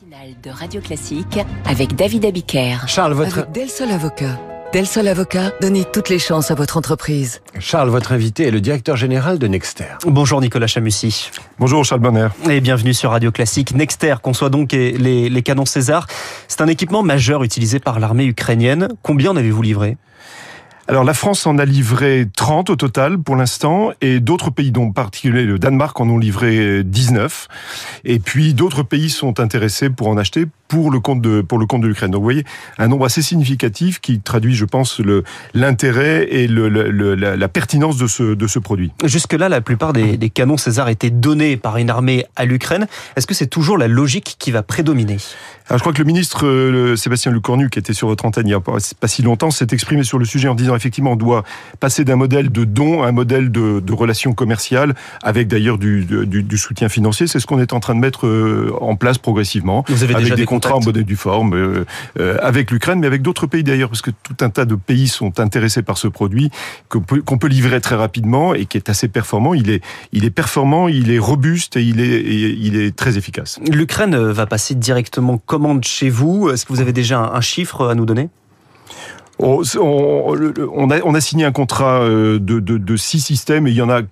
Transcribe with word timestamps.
matinale 0.00 0.34
de 0.42 0.50
Radio 0.50 0.80
Classique 0.80 1.38
avec 1.66 1.94
David 1.94 2.24
Abiker. 2.24 2.76
Charles, 2.86 3.12
votre... 3.12 3.38
Avec 3.38 3.52
Del 3.52 3.68
Sol 3.68 3.90
Avocat. 3.90 4.38
Del 4.72 4.86
Sol 4.86 5.08
Avocat, 5.08 5.52
donnez 5.60 5.84
toutes 5.84 6.08
les 6.08 6.18
chances 6.18 6.50
à 6.50 6.54
votre 6.54 6.76
entreprise. 6.76 7.40
Charles, 7.58 7.88
votre 7.88 8.12
invité 8.12 8.46
est 8.46 8.50
le 8.50 8.60
directeur 8.60 8.96
général 8.96 9.38
de 9.38 9.46
Nexter. 9.46 9.84
Bonjour 10.06 10.40
Nicolas 10.40 10.68
Chamussy. 10.68 11.30
Bonjour 11.58 11.84
Charles 11.84 12.00
Bonner. 12.00 12.28
Et 12.48 12.60
bienvenue 12.60 12.94
sur 12.94 13.10
Radio 13.10 13.32
Classique. 13.32 13.74
Nexter 13.74 14.16
conçoit 14.22 14.48
donc 14.48 14.72
les, 14.72 15.28
les 15.28 15.42
canons 15.42 15.66
César. 15.66 16.06
C'est 16.48 16.60
un 16.60 16.68
équipement 16.68 17.02
majeur 17.02 17.42
utilisé 17.42 17.78
par 17.78 17.98
l'armée 18.00 18.24
ukrainienne. 18.24 18.88
Combien 19.02 19.32
en 19.32 19.36
avez-vous 19.36 19.62
livré? 19.62 19.96
Alors 20.90 21.04
la 21.04 21.14
France 21.14 21.46
en 21.46 21.56
a 21.58 21.64
livré 21.64 22.26
30 22.34 22.68
au 22.70 22.74
total 22.74 23.16
pour 23.16 23.36
l'instant 23.36 23.92
et 24.00 24.18
d'autres 24.18 24.50
pays 24.50 24.72
dont 24.72 24.86
en 24.88 24.90
particulier 24.90 25.44
le 25.44 25.56
Danemark 25.56 26.00
en 26.00 26.08
ont 26.08 26.18
livré 26.18 26.82
19 26.82 27.46
et 28.04 28.18
puis 28.18 28.54
d'autres 28.54 28.82
pays 28.82 29.08
sont 29.08 29.38
intéressés 29.38 29.88
pour 29.88 30.08
en 30.08 30.16
acheter 30.16 30.46
pour 30.66 30.90
le 30.90 31.00
compte 31.00 31.20
de 31.20 31.42
pour 31.42 31.58
le 31.58 31.66
compte 31.66 31.82
de 31.82 31.88
l'Ukraine. 31.88 32.12
Donc 32.12 32.20
vous 32.20 32.24
voyez 32.24 32.44
un 32.78 32.88
nombre 32.88 33.04
assez 33.04 33.22
significatif 33.22 34.00
qui 34.00 34.20
traduit 34.20 34.54
je 34.54 34.64
pense 34.64 35.00
le 35.00 35.24
l'intérêt 35.52 36.28
et 36.30 36.46
le, 36.46 36.68
le, 36.68 37.14
la, 37.14 37.36
la, 37.36 37.48
pertinence 37.48 37.96
de 37.96 38.06
ce 38.06 38.34
de 38.34 38.46
ce 38.46 38.58
produit. 38.58 38.92
Jusque 39.04 39.32
là 39.32 39.48
la 39.48 39.60
plupart 39.60 39.92
des, 39.92 40.16
des 40.16 40.30
canons 40.30 40.56
César 40.56 40.88
étaient 40.88 41.10
donnés 41.10 41.56
par 41.56 41.76
une 41.76 41.90
armée 41.90 42.24
à 42.36 42.44
l'Ukraine. 42.44 42.86
Est-ce 43.16 43.26
que 43.26 43.34
c'est 43.34 43.48
toujours 43.48 43.78
la 43.78 43.88
logique 43.88 44.36
qui 44.38 44.52
va 44.52 44.62
prédominer? 44.62 45.18
Alors 45.68 45.78
je 45.78 45.82
crois 45.82 45.92
que 45.92 45.98
le 45.98 46.04
ministre 46.04 46.46
le 46.46 46.96
Sébastien 46.96 47.32
Lecornu 47.32 47.68
qui 47.68 47.80
était 47.80 47.92
sur 47.92 48.06
votre 48.06 48.24
antenne 48.24 48.46
il 48.46 48.52
y 48.52 48.54
a 48.54 48.60
pas, 48.60 48.78
pas 48.98 49.08
si 49.08 49.22
longtemps 49.22 49.50
s'est 49.50 49.68
exprimé 49.72 50.04
sur 50.04 50.18
le 50.18 50.24
sujet 50.24 50.46
en 50.46 50.54
disant 50.54 50.76
effectivement, 50.80 51.12
on 51.12 51.16
doit 51.16 51.44
passer 51.78 52.04
d'un 52.04 52.16
modèle 52.16 52.50
de 52.50 52.64
don 52.64 53.02
à 53.02 53.08
un 53.08 53.12
modèle 53.12 53.52
de, 53.52 53.80
de 53.80 53.92
relation 53.92 54.32
commerciale, 54.32 54.94
avec 55.22 55.46
d'ailleurs 55.46 55.78
du, 55.78 56.04
du, 56.04 56.42
du, 56.42 56.58
soutien 56.58 56.88
financier. 56.88 57.26
C'est 57.26 57.38
ce 57.38 57.46
qu'on 57.46 57.60
est 57.60 57.72
en 57.72 57.80
train 57.80 57.94
de 57.94 58.00
mettre 58.00 58.26
euh, 58.26 58.72
en 58.80 58.96
place 58.96 59.18
progressivement. 59.18 59.84
Vous 59.88 60.02
avez 60.02 60.14
avec 60.14 60.24
déjà 60.24 60.36
des, 60.36 60.42
des 60.42 60.46
contrats 60.46 60.76
en 60.76 60.80
modèle 60.80 61.04
du 61.04 61.16
forme, 61.16 61.54
euh, 61.54 61.84
euh, 62.18 62.38
avec 62.42 62.70
l'Ukraine, 62.70 63.00
mais 63.00 63.06
avec 63.06 63.22
d'autres 63.22 63.46
pays 63.46 63.62
d'ailleurs, 63.62 63.90
parce 63.90 64.02
que 64.02 64.10
tout 64.22 64.36
un 64.40 64.48
tas 64.50 64.64
de 64.64 64.74
pays 64.74 65.08
sont 65.08 65.38
intéressés 65.38 65.82
par 65.82 65.98
ce 65.98 66.08
produit 66.08 66.50
qu'on 66.88 67.00
peut, 67.02 67.48
livrer 67.48 67.80
très 67.80 67.96
rapidement 67.96 68.54
et 68.54 68.66
qui 68.66 68.76
est 68.76 68.88
assez 68.88 69.08
performant. 69.08 69.54
Il 69.54 69.70
est, 69.70 69.82
il 70.12 70.24
est 70.24 70.30
performant, 70.30 70.88
il 70.88 71.10
est 71.10 71.18
robuste 71.18 71.76
et 71.76 71.82
il 71.82 72.00
est, 72.00 72.20
et 72.20 72.56
il 72.58 72.76
est 72.76 72.94
très 72.94 73.18
efficace. 73.18 73.58
L'Ukraine 73.70 74.16
va 74.16 74.46
passer 74.46 74.74
directement 74.74 75.36
commande 75.38 75.84
chez 75.84 76.08
vous. 76.08 76.48
Est-ce 76.50 76.64
que 76.64 76.72
vous 76.72 76.80
avez 76.80 76.92
déjà 76.92 77.18
un 77.34 77.40
chiffre 77.40 77.88
à 77.88 77.94
nous 77.94 78.06
donner? 78.06 78.28
On, 79.42 79.62
on, 79.78 80.90
a, 80.90 81.00
on 81.02 81.14
a 81.14 81.20
signé 81.20 81.44
un 81.44 81.52
contrat 81.52 82.08
de, 82.08 82.38
de, 82.38 82.58
de, 82.58 82.96
six 82.96 83.20
systèmes 83.20 83.66
et 83.66 83.70
il 83.70 83.76
y 83.76 83.82
en 83.82 83.90
a 83.90 84.02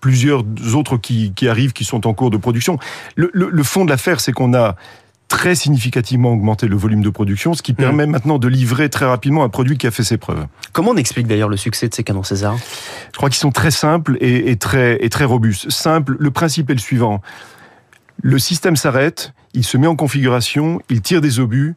plusieurs 0.00 0.44
autres 0.74 0.96
qui, 0.96 1.32
qui 1.34 1.48
arrivent, 1.48 1.72
qui 1.72 1.84
sont 1.84 2.06
en 2.06 2.14
cours 2.14 2.30
de 2.30 2.36
production. 2.36 2.78
Le, 3.16 3.30
le, 3.32 3.48
le 3.50 3.62
fond 3.62 3.84
de 3.84 3.90
l'affaire, 3.90 4.20
c'est 4.20 4.32
qu'on 4.32 4.54
a 4.54 4.76
très 5.28 5.54
significativement 5.54 6.32
augmenté 6.32 6.68
le 6.68 6.76
volume 6.76 7.02
de 7.02 7.10
production, 7.10 7.54
ce 7.54 7.62
qui 7.62 7.72
permet 7.72 8.06
mmh. 8.06 8.10
maintenant 8.10 8.38
de 8.38 8.46
livrer 8.46 8.88
très 8.88 9.06
rapidement 9.06 9.42
un 9.42 9.48
produit 9.48 9.78
qui 9.78 9.86
a 9.86 9.90
fait 9.90 10.04
ses 10.04 10.18
preuves. 10.18 10.46
Comment 10.72 10.90
on 10.90 10.96
explique 10.96 11.26
d'ailleurs 11.26 11.48
le 11.48 11.56
succès 11.56 11.88
de 11.88 11.94
ces 11.94 12.04
canons 12.04 12.22
César? 12.22 12.56
Je 13.12 13.16
crois 13.16 13.30
qu'ils 13.30 13.40
sont 13.40 13.50
très 13.50 13.70
simples 13.70 14.16
et, 14.20 14.50
et, 14.50 14.56
très, 14.56 15.02
et 15.04 15.08
très 15.08 15.24
robustes. 15.24 15.70
Simple, 15.70 16.16
le 16.20 16.30
principe 16.30 16.70
est 16.70 16.74
le 16.74 16.78
suivant. 16.78 17.20
Le 18.22 18.38
système 18.38 18.76
s'arrête, 18.76 19.32
il 19.54 19.64
se 19.64 19.76
met 19.76 19.86
en 19.86 19.96
configuration, 19.96 20.80
il 20.88 21.00
tire 21.00 21.20
des 21.20 21.40
obus, 21.40 21.74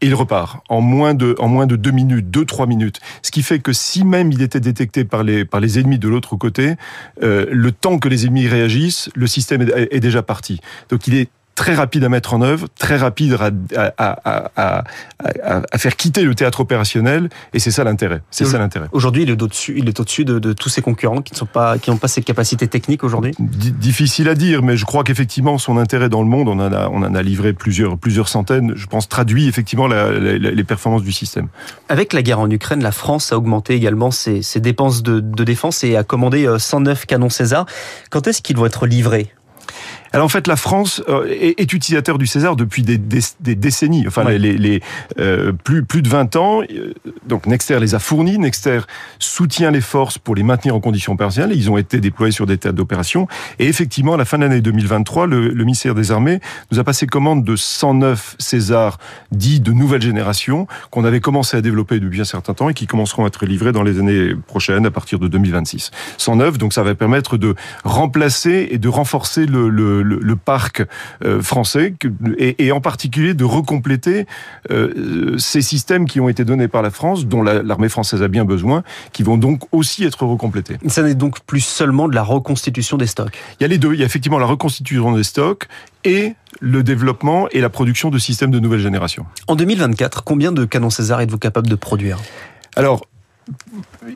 et 0.00 0.06
il 0.06 0.14
repart 0.14 0.62
en 0.68 0.80
moins 0.80 1.14
de 1.14 1.34
en 1.38 1.48
moins 1.48 1.66
de 1.66 1.76
deux 1.76 1.90
minutes, 1.90 2.30
deux 2.30 2.44
trois 2.44 2.66
minutes. 2.66 3.00
Ce 3.22 3.30
qui 3.30 3.42
fait 3.42 3.58
que 3.58 3.72
si 3.72 4.04
même 4.04 4.32
il 4.32 4.42
était 4.42 4.60
détecté 4.60 5.04
par 5.04 5.22
les 5.22 5.44
par 5.44 5.60
les 5.60 5.78
ennemis 5.78 5.98
de 5.98 6.08
l'autre 6.08 6.36
côté, 6.36 6.74
euh, 7.22 7.46
le 7.50 7.72
temps 7.72 7.98
que 7.98 8.08
les 8.08 8.26
ennemis 8.26 8.46
réagissent, 8.46 9.10
le 9.14 9.26
système 9.26 9.62
est, 9.62 9.88
est 9.90 10.00
déjà 10.00 10.22
parti. 10.22 10.60
Donc 10.88 11.06
il 11.06 11.14
est 11.14 11.28
très 11.58 11.74
rapide 11.74 12.04
à 12.04 12.08
mettre 12.08 12.34
en 12.34 12.40
œuvre, 12.40 12.68
très 12.78 12.96
rapide 12.96 13.36
à, 13.76 13.92
à, 13.98 14.48
à, 14.54 14.84
à 15.72 15.78
faire 15.78 15.96
quitter 15.96 16.22
le 16.22 16.36
théâtre 16.36 16.60
opérationnel, 16.60 17.30
et 17.52 17.58
c'est 17.58 17.72
ça 17.72 17.82
l'intérêt. 17.82 18.22
C'est 18.30 18.44
ça 18.44 18.58
l'intérêt. 18.58 18.86
Aujourd'hui, 18.92 19.24
il 19.24 19.30
est 19.30 19.42
au-dessus, 19.42 19.74
il 19.76 19.88
est 19.88 19.98
au-dessus 19.98 20.24
de, 20.24 20.38
de, 20.38 20.52
tous 20.52 20.68
ses 20.68 20.82
concurrents 20.82 21.20
qui 21.20 21.32
ne 21.32 21.36
sont 21.36 21.46
pas, 21.46 21.76
qui 21.78 21.90
n'ont 21.90 21.96
pas 21.96 22.06
ces 22.06 22.22
capacités 22.22 22.68
techniques 22.68 23.02
aujourd'hui? 23.02 23.32
Difficile 23.40 24.28
à 24.28 24.36
dire, 24.36 24.62
mais 24.62 24.76
je 24.76 24.84
crois 24.84 25.02
qu'effectivement 25.02 25.58
son 25.58 25.78
intérêt 25.78 26.08
dans 26.08 26.22
le 26.22 26.28
monde, 26.28 26.46
on 26.46 26.60
en 26.60 26.72
a, 26.72 26.88
on 26.90 27.02
en 27.02 27.12
a 27.12 27.22
livré 27.24 27.52
plusieurs, 27.54 27.98
plusieurs 27.98 28.28
centaines. 28.28 28.74
Je 28.76 28.86
pense 28.86 29.08
traduit 29.08 29.48
effectivement 29.48 29.88
la, 29.88 30.12
la, 30.12 30.38
les 30.38 30.64
performances 30.64 31.02
du 31.02 31.10
système. 31.12 31.48
Avec 31.88 32.12
la 32.12 32.22
guerre 32.22 32.38
en 32.38 32.48
Ukraine, 32.48 32.84
la 32.84 32.92
France 32.92 33.32
a 33.32 33.36
augmenté 33.36 33.74
également 33.74 34.12
ses, 34.12 34.42
ses 34.42 34.60
dépenses 34.60 35.02
de, 35.02 35.18
de 35.18 35.42
défense 35.42 35.82
et 35.82 35.96
a 35.96 36.04
commandé 36.04 36.48
109 36.56 37.04
canons 37.06 37.30
César. 37.30 37.66
Quand 38.10 38.28
est-ce 38.28 38.42
qu'ils 38.42 38.56
vont 38.56 38.66
être 38.66 38.86
livrés? 38.86 39.32
Alors 40.12 40.26
en 40.26 40.28
fait, 40.28 40.46
la 40.46 40.56
France 40.56 41.02
est, 41.28 41.60
est 41.60 41.72
utilisateur 41.72 42.18
du 42.18 42.26
César 42.26 42.56
depuis 42.56 42.82
des, 42.82 42.98
des, 42.98 43.20
des 43.40 43.54
décennies, 43.54 44.04
enfin 44.06 44.24
ouais. 44.24 44.38
les, 44.38 44.56
les 44.56 44.80
euh, 45.18 45.52
plus 45.52 45.84
plus 45.84 46.02
de 46.02 46.08
20 46.08 46.36
ans. 46.36 46.62
Donc 47.26 47.46
Nexter 47.46 47.78
les 47.80 47.94
a 47.94 47.98
fournis, 47.98 48.38
Nexter 48.38 48.80
soutient 49.18 49.70
les 49.70 49.80
forces 49.80 50.18
pour 50.18 50.34
les 50.34 50.42
maintenir 50.42 50.74
en 50.74 50.80
conditions 50.80 51.12
opérationnelles. 51.12 51.56
Ils 51.56 51.70
ont 51.70 51.78
été 51.78 52.00
déployés 52.00 52.32
sur 52.32 52.46
des 52.46 52.58
théâtres 52.58 52.76
d'opération. 52.76 53.28
Et 53.58 53.66
effectivement, 53.66 54.14
à 54.14 54.16
la 54.16 54.24
fin 54.24 54.38
de 54.38 54.44
l'année 54.44 54.60
2023, 54.60 55.26
le, 55.26 55.48
le, 55.48 55.64
ministère 55.64 55.94
des 55.94 56.12
Armées 56.12 56.40
nous 56.72 56.78
a 56.78 56.84
passé 56.84 57.06
commande 57.06 57.44
de 57.44 57.56
109 57.56 58.36
Césars 58.38 58.98
dits 59.32 59.60
de 59.60 59.72
nouvelle 59.72 60.02
génération 60.02 60.66
qu'on 60.90 61.04
avait 61.04 61.20
commencé 61.20 61.56
à 61.56 61.60
développer 61.60 62.00
depuis 62.00 62.20
un 62.20 62.24
certain 62.24 62.54
temps 62.54 62.68
et 62.68 62.74
qui 62.74 62.86
commenceront 62.86 63.24
à 63.24 63.28
être 63.28 63.44
livrés 63.46 63.72
dans 63.72 63.82
les 63.82 63.98
années 63.98 64.34
prochaines 64.46 64.86
à 64.86 64.90
partir 64.90 65.18
de 65.18 65.28
2026. 65.28 65.90
109, 66.16 66.58
donc 66.58 66.72
ça 66.72 66.82
va 66.82 66.94
permettre 66.94 67.36
de 67.36 67.54
remplacer 67.84 68.68
et 68.70 68.78
de 68.78 68.88
renforcer 68.88 69.46
le, 69.46 69.68
le 69.68 69.97
le, 70.02 70.18
le, 70.20 70.36
parc 70.36 70.84
euh, 71.24 71.42
français 71.42 71.94
et, 72.38 72.66
et, 72.66 72.72
en 72.72 72.80
particulier 72.80 73.34
de 73.34 73.44
recompléter 73.44 74.26
euh, 74.70 75.36
ces 75.38 75.62
systèmes 75.62 76.06
qui 76.06 76.20
ont 76.20 76.28
été 76.28 76.44
donnés 76.44 76.68
par 76.68 76.82
la 76.82 76.90
France, 76.90 77.26
dont 77.26 77.42
l'armée 77.42 77.86
la, 77.86 77.88
française 77.88 78.22
a 78.22 78.28
bien 78.28 78.44
besoin, 78.44 78.82
qui 79.12 79.22
vont 79.22 79.36
donc 79.36 79.62
aussi 79.72 80.04
être 80.04 80.24
recomplétés. 80.24 80.76
Ça 80.86 81.02
n'est 81.02 81.14
donc 81.14 81.40
plus 81.40 81.60
seulement 81.60 82.08
de 82.08 82.14
la 82.14 82.22
reconstitution 82.22 82.96
des 82.96 83.06
stocks. 83.06 83.36
Il 83.58 83.62
y 83.62 83.66
a 83.66 83.68
les 83.68 83.78
deux. 83.78 83.94
Il 83.94 84.00
y 84.00 84.02
a 84.02 84.06
effectivement 84.06 84.38
la 84.38 84.46
reconstitution 84.46 85.12
des 85.12 85.24
stocks 85.24 85.68
et 86.04 86.34
le 86.60 86.82
développement 86.82 87.48
et 87.50 87.60
la 87.60 87.70
production 87.70 88.10
de 88.10 88.18
systèmes 88.18 88.50
de 88.50 88.60
nouvelle 88.60 88.80
génération. 88.80 89.26
En 89.46 89.56
2024, 89.56 90.24
combien 90.24 90.52
de 90.52 90.64
canons 90.64 90.90
César 90.90 91.20
êtes-vous 91.20 91.38
capable 91.38 91.68
de 91.68 91.74
produire? 91.74 92.18
Alors, 92.76 93.02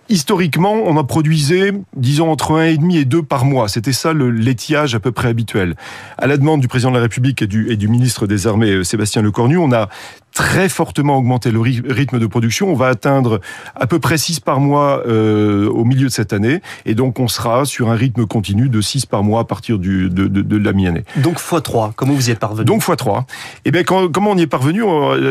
historiquement, 0.08 0.72
on 0.72 0.96
en 0.96 1.04
produisait, 1.04 1.72
disons, 1.96 2.30
entre 2.30 2.52
1,5 2.60 2.96
et 2.96 3.04
2 3.04 3.22
par 3.22 3.44
mois. 3.44 3.68
C'était 3.68 3.92
ça 3.92 4.12
le 4.12 4.30
l'étiage 4.30 4.94
à 4.94 5.00
peu 5.00 5.12
près 5.12 5.28
habituel. 5.28 5.76
À 6.18 6.26
la 6.26 6.36
demande 6.36 6.60
du 6.60 6.68
président 6.68 6.90
de 6.90 6.96
la 6.96 7.02
République 7.02 7.42
et 7.42 7.46
du, 7.46 7.70
et 7.70 7.76
du 7.76 7.88
ministre 7.88 8.26
des 8.26 8.46
Armées, 8.46 8.84
Sébastien 8.84 9.22
Lecornu, 9.22 9.56
on 9.56 9.72
a 9.72 9.88
très 10.32 10.68
fortement 10.68 11.16
augmenté 11.16 11.50
le 11.50 11.60
rythme 11.60 12.18
de 12.18 12.26
production. 12.26 12.70
On 12.70 12.74
va 12.74 12.88
atteindre 12.88 13.40
à 13.74 13.86
peu 13.86 13.98
près 13.98 14.18
6 14.18 14.40
par 14.40 14.60
mois 14.60 15.02
euh, 15.06 15.68
au 15.68 15.84
milieu 15.84 16.06
de 16.06 16.12
cette 16.12 16.32
année. 16.32 16.60
Et 16.86 16.94
donc, 16.94 17.20
on 17.20 17.28
sera 17.28 17.64
sur 17.64 17.90
un 17.90 17.94
rythme 17.94 18.26
continu 18.26 18.68
de 18.68 18.80
6 18.80 19.06
par 19.06 19.22
mois 19.22 19.40
à 19.40 19.44
partir 19.44 19.78
du, 19.78 20.08
de, 20.08 20.26
de, 20.26 20.42
de 20.42 20.56
la 20.56 20.72
mi-année. 20.72 21.04
Donc, 21.16 21.38
x3. 21.38 21.92
Comment 21.94 22.14
vous 22.14 22.28
y 22.28 22.32
êtes 22.32 22.38
parvenu? 22.38 22.64
Donc, 22.64 22.82
x3. 22.82 23.24
Eh 23.64 23.70
bien, 23.70 23.84
quand, 23.84 24.10
comment 24.10 24.30
on 24.30 24.36
y 24.36 24.42
est 24.42 24.46
parvenu? 24.46 24.82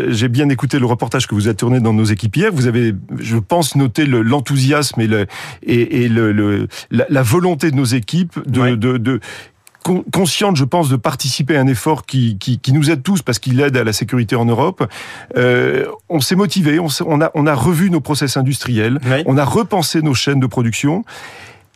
J'ai 0.09 0.27
bien 0.27 0.49
écouté 0.49 0.79
le 0.79 0.85
reportage 0.85 1.27
que 1.27 1.35
vous 1.35 1.47
avez 1.47 1.55
tourné 1.55 1.79
dans 1.79 1.93
nos 1.93 2.05
équipes 2.05 2.35
hier. 2.35 2.51
Vous 2.53 2.67
avez, 2.67 2.93
je 3.19 3.37
pense, 3.37 3.75
noté 3.75 4.05
l'enthousiasme 4.05 5.01
et, 5.01 5.07
le, 5.07 5.25
et, 5.63 6.03
et 6.03 6.09
le, 6.09 6.31
le 6.31 6.67
la, 6.91 7.05
la, 7.09 7.23
volonté 7.23 7.71
de 7.71 7.75
nos 7.75 7.85
équipes 7.85 8.39
de, 8.47 8.61
ouais. 8.61 8.77
de, 8.77 8.97
de 8.97 9.19
consciente, 10.11 10.55
je 10.55 10.65
pense, 10.65 10.89
de 10.89 10.95
participer 10.95 11.57
à 11.57 11.61
un 11.61 11.67
effort 11.67 12.05
qui, 12.05 12.37
qui, 12.37 12.59
qui 12.59 12.73
nous 12.73 12.91
aide 12.91 13.03
tous 13.03 13.21
parce 13.21 13.39
qu'il 13.39 13.59
aide 13.59 13.77
à 13.77 13.83
la 13.83 13.93
sécurité 13.93 14.35
en 14.35 14.45
Europe. 14.45 14.87
Euh, 15.37 15.85
on 16.09 16.19
s'est 16.19 16.35
motivé, 16.35 16.79
on, 16.79 16.87
on, 17.05 17.21
a, 17.21 17.31
on 17.33 17.47
a 17.47 17.55
revu 17.55 17.89
nos 17.89 18.01
process 18.01 18.37
industriels, 18.37 18.99
oui. 19.05 19.23
on 19.25 19.37
a 19.37 19.45
repensé 19.45 20.01
nos 20.01 20.13
chaînes 20.13 20.39
de 20.39 20.47
production 20.47 21.03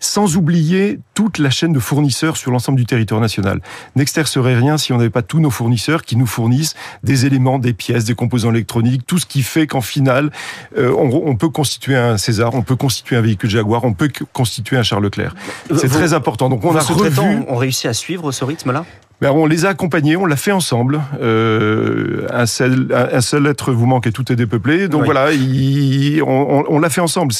sans 0.05 0.37
oublier 0.37 0.99
toute 1.13 1.39
la 1.39 1.49
chaîne 1.49 1.73
de 1.73 1.79
fournisseurs 1.79 2.37
sur 2.37 2.51
l'ensemble 2.51 2.77
du 2.77 2.85
territoire 2.85 3.21
national. 3.21 3.61
Nexter 3.95 4.25
serait 4.25 4.55
rien 4.55 4.77
si 4.77 4.93
on 4.93 4.97
n'avait 4.97 5.09
pas 5.09 5.21
tous 5.21 5.39
nos 5.39 5.49
fournisseurs 5.49 6.03
qui 6.03 6.15
nous 6.15 6.27
fournissent 6.27 6.75
des 7.03 7.25
éléments, 7.25 7.59
des 7.59 7.73
pièces, 7.73 8.05
des 8.05 8.15
composants 8.15 8.51
électroniques, 8.51 9.05
tout 9.05 9.17
ce 9.17 9.25
qui 9.25 9.41
fait 9.41 9.67
qu'en 9.67 9.81
final, 9.81 10.31
euh, 10.77 10.93
on, 10.97 11.09
on, 11.25 11.35
peut 11.35 11.49
constituer 11.49 11.95
un 11.95 12.17
César, 12.17 12.53
on 12.53 12.61
peut 12.61 12.75
constituer 12.75 13.15
un 13.15 13.21
véhicule 13.21 13.49
Jaguar, 13.49 13.83
on 13.83 13.93
peut 13.93 14.09
constituer 14.33 14.77
un 14.77 14.83
Charles 14.83 15.03
Leclerc. 15.03 15.35
C'est 15.75 15.89
très 15.89 16.13
important. 16.13 16.49
Donc 16.49 16.63
on 16.63 16.75
a 16.75 16.81
revu... 16.81 17.43
On 17.47 17.55
réussit 17.55 17.87
à 17.87 17.93
suivre 17.93 18.31
ce 18.31 18.45
rythme-là? 18.45 18.85
Ben 19.25 19.31
on 19.31 19.47
les 19.47 19.65
a 19.65 19.69
accompagnés, 19.69 20.15
on 20.15 20.27
l'a 20.27 20.35
fait 20.35 20.51
ensemble. 20.51 21.01
Euh, 21.19 22.27
un, 22.31 22.45
seul, 22.45 22.87
un 22.93 23.21
seul 23.21 23.47
être 23.47 23.71
vous 23.71 23.87
manque 23.87 24.05
et 24.05 24.11
tout 24.11 24.31
est 24.31 24.35
dépeuplé. 24.35 24.87
Donc 24.87 25.01
oui. 25.01 25.05
voilà, 25.05 25.31
il, 25.31 26.21
on, 26.21 26.63
on 26.67 26.79
l'a 26.79 26.91
fait 26.91 27.01
ensemble. 27.01 27.33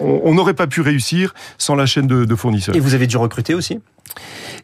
On 0.00 0.34
n'aurait 0.34 0.54
pas 0.54 0.66
pu 0.66 0.80
réussir 0.80 1.32
sans 1.58 1.76
la 1.76 1.86
chaîne 1.86 2.08
de, 2.08 2.24
de, 2.24 2.34
fournisseurs. 2.34 2.74
Et 2.74 2.80
vous 2.80 2.94
avez 2.94 3.06
dû 3.06 3.16
recruter 3.18 3.54
aussi? 3.54 3.78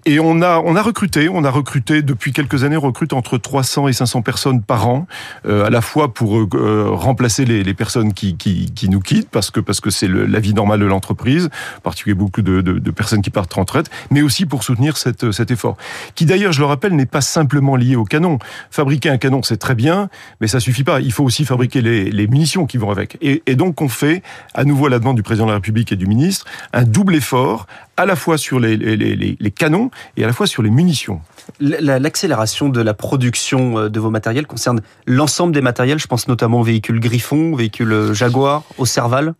Et 0.05 0.19
on 0.19 0.43
a, 0.43 0.59
on 0.59 0.75
a 0.75 0.83
recruté, 0.83 1.29
on 1.29 1.45
a 1.45 1.51
recruté 1.51 2.03
depuis 2.03 2.33
quelques 2.33 2.65
années, 2.65 2.77
on 2.77 2.81
recrute 2.81 3.13
entre 3.13 3.39
300 3.39 3.87
et 3.87 3.93
500 3.93 4.23
personnes 4.23 4.61
par 4.61 4.89
an, 4.89 5.07
euh, 5.47 5.65
à 5.65 5.71
la 5.71 5.81
fois 5.81 6.13
pour 6.13 6.39
euh, 6.39 6.89
remplacer 6.91 7.45
les, 7.45 7.63
les 7.63 7.75
personnes 7.75 8.13
qui, 8.13 8.37
qui, 8.37 8.89
nous 8.89 8.99
quittent, 8.99 9.31
parce 9.31 9.53
que 9.53 9.61
parce 9.61 9.81
que 9.81 9.91
c'est 9.91 10.09
la 10.09 10.41
vie 10.41 10.55
normale 10.55 10.81
de 10.81 10.87
l'entreprise, 10.87 11.51
en 11.79 11.81
particulier 11.83 12.15
beaucoup 12.15 12.43
de, 12.43 12.63
de, 12.63 12.81
de, 12.81 12.91
personnes 12.91 13.23
qui 13.23 13.31
partent 13.31 13.57
en 13.57 13.61
retraite, 13.61 13.91
mais 14.11 14.23
aussi 14.23 14.45
pour 14.45 14.65
soutenir 14.65 14.97
cet 14.97 15.51
effort, 15.53 15.77
qui 16.17 16.27
d'ailleurs, 16.27 16.53
je 16.53 16.59
le 16.59 16.67
rappelle, 16.67 16.97
n'est 16.97 17.07
pas 17.07 17.21
simplement 17.21 17.77
lié 17.77 17.95
au 17.95 18.05
canon. 18.05 18.41
Fabriquer 18.73 19.09
un 19.09 19.19
canon, 19.19 19.43
c'est 19.45 19.57
très 19.57 19.77
bien, 19.77 20.09
mais 20.41 20.49
ça 20.49 20.59
suffit 20.59 20.85
pas. 20.85 21.01
Il 21.01 21.13
faut 21.13 21.25
aussi 21.25 21.45
fabriquer 21.45 21.81
les, 21.81 22.11
les 22.11 22.27
munitions 22.27 22.67
qui 22.67 22.77
vont 22.77 22.91
avec. 22.91 23.19
Et, 23.21 23.43
et 23.47 23.55
donc, 23.55 23.81
on 23.81 23.89
fait, 23.89 24.23
à 24.55 24.65
nouveau 24.65 24.87
à 24.87 24.91
la 24.91 24.99
demande 24.99 25.17
du 25.17 25.23
président 25.23 25.47
de 25.47 25.51
la 25.51 25.57
République 25.57 25.93
et 25.93 25.97
du 25.97 26.07
ministre, 26.07 26.47
un 26.73 26.83
double 26.83 27.15
effort 27.15 27.67
à 28.03 28.07
la 28.07 28.17
fois 28.17 28.37
sur 28.37 28.59
les, 28.59 28.77
les, 28.77 28.97
les, 28.97 29.37
les 29.39 29.51
canons 29.51 29.91
et 30.17 30.25
à 30.25 30.27
la 30.27 30.33
fois 30.33 30.47
sur 30.47 30.63
les 30.63 30.71
munitions. 30.71 31.21
L'accélération 31.61 32.69
de 32.69 32.81
la 32.81 32.95
production 32.95 33.79
euh, 33.79 33.89
de 33.89 34.01
vos 34.01 34.11
matériels 34.11 34.47
concerne 34.47 34.83
l'ensemble 35.07 35.53
des 35.55 35.61
matériels, 35.61 35.99
je 35.99 36.07
pense 36.07 36.27
notamment 36.29 36.61
aux 36.61 36.65
véhicules 36.65 37.01
Griffon, 37.01 37.53
aux 37.53 37.57
véhicules 37.57 37.93
euh, 37.93 38.15
Jaguar, 38.15 38.65
au 38.79 38.87
Serval? 38.87 39.35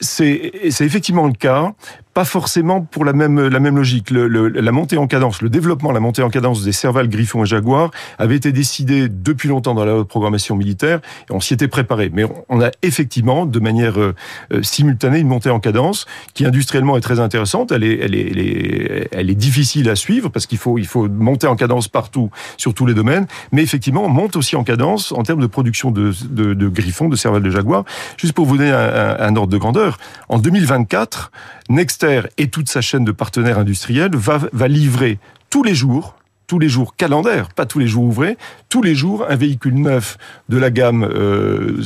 C'est 0.00 0.52
effectivement 0.80 1.26
le 1.26 1.32
cas 1.32 1.72
pas 2.14 2.24
forcément 2.24 2.80
pour 2.80 3.04
la 3.04 3.12
même 3.12 3.48
la 3.48 3.60
même 3.60 3.76
logique. 3.76 4.10
Le, 4.10 4.28
le, 4.28 4.48
la 4.48 4.72
montée 4.72 4.96
en 4.96 5.08
cadence, 5.08 5.42
le 5.42 5.50
développement, 5.50 5.90
la 5.90 5.98
montée 5.98 6.22
en 6.22 6.30
cadence 6.30 6.62
des 6.62 6.70
Serval, 6.72 7.08
Griffon 7.08 7.42
et 7.42 7.46
Jaguar 7.46 7.90
avait 8.18 8.36
été 8.36 8.52
décidé 8.52 9.08
depuis 9.08 9.48
longtemps 9.48 9.74
dans 9.74 9.84
la 9.84 10.04
programmation 10.04 10.54
militaire 10.54 11.00
et 11.28 11.32
on 11.32 11.40
s'y 11.40 11.54
était 11.54 11.66
préparé. 11.66 12.10
Mais 12.12 12.24
on 12.48 12.62
a 12.62 12.70
effectivement, 12.82 13.46
de 13.46 13.58
manière 13.58 13.98
euh, 13.98 14.14
simultanée, 14.62 15.18
une 15.18 15.28
montée 15.28 15.50
en 15.50 15.58
cadence 15.58 16.06
qui 16.34 16.46
industriellement 16.46 16.96
est 16.96 17.00
très 17.00 17.18
intéressante. 17.18 17.72
Elle 17.72 17.82
est 17.82 17.98
elle 17.98 18.14
est 18.14 18.30
elle 18.30 18.38
est, 18.38 19.08
elle 19.10 19.30
est 19.30 19.34
difficile 19.34 19.90
à 19.90 19.96
suivre 19.96 20.28
parce 20.28 20.46
qu'il 20.46 20.58
faut 20.58 20.78
il 20.78 20.86
faut 20.86 21.08
monter 21.08 21.48
en 21.48 21.56
cadence 21.56 21.88
partout 21.88 22.30
sur 22.56 22.74
tous 22.74 22.86
les 22.86 22.94
domaines. 22.94 23.26
Mais 23.50 23.62
effectivement, 23.62 24.04
on 24.04 24.08
monte 24.08 24.36
aussi 24.36 24.54
en 24.54 24.62
cadence 24.62 25.10
en 25.10 25.24
termes 25.24 25.40
de 25.40 25.48
production 25.48 25.90
de 25.90 26.12
de, 26.30 26.54
de 26.54 26.68
Griffon, 26.68 27.08
de 27.08 27.16
Serval, 27.16 27.42
de 27.42 27.50
Jaguar. 27.50 27.84
Juste 28.16 28.34
pour 28.34 28.46
vous 28.46 28.56
donner 28.56 28.70
un, 28.70 28.76
un, 28.78 29.16
un 29.18 29.36
ordre 29.36 29.52
de 29.52 29.58
grandeur, 29.58 29.98
en 30.28 30.38
2024, 30.38 31.32
Next 31.70 32.03
et 32.38 32.48
toute 32.48 32.68
sa 32.68 32.80
chaîne 32.80 33.04
de 33.04 33.12
partenaires 33.12 33.58
industriels 33.58 34.14
va, 34.14 34.40
va 34.52 34.68
livrer 34.68 35.18
tous 35.50 35.62
les 35.62 35.74
jours 35.74 36.16
tous 36.46 36.58
les 36.58 36.68
jours 36.68 36.94
calendaires, 36.96 37.48
pas 37.48 37.66
tous 37.66 37.78
les 37.78 37.86
jours 37.86 38.04
ouvrés, 38.04 38.36
tous 38.68 38.82
les 38.82 38.94
jours 38.94 39.24
un 39.28 39.36
véhicule 39.36 39.74
neuf 39.74 40.18
de 40.48 40.58
la 40.58 40.70
gamme 40.70 41.04
euh, 41.04 41.80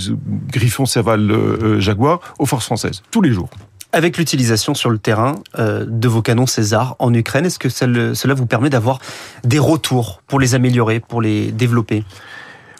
Griffon, 0.48 0.86
Serval, 0.86 1.30
euh, 1.30 1.80
Jaguar 1.80 2.20
aux 2.38 2.46
forces 2.46 2.66
françaises. 2.66 3.02
Tous 3.10 3.22
les 3.22 3.32
jours. 3.32 3.48
Avec 3.92 4.18
l'utilisation 4.18 4.74
sur 4.74 4.90
le 4.90 4.98
terrain 4.98 5.36
euh, 5.58 5.86
de 5.88 6.08
vos 6.08 6.20
canons 6.22 6.46
César 6.46 6.96
en 6.98 7.14
Ukraine, 7.14 7.46
est-ce 7.46 7.58
que 7.58 7.68
cela 7.68 8.34
vous 8.34 8.46
permet 8.46 8.68
d'avoir 8.68 8.98
des 9.44 9.58
retours 9.58 10.22
pour 10.26 10.40
les 10.40 10.54
améliorer, 10.54 11.00
pour 11.00 11.22
les 11.22 11.52
développer? 11.52 12.04